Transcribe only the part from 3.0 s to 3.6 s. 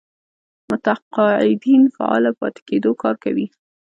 کار کوي.